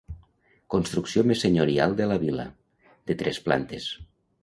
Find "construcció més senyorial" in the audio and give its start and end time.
0.75-1.95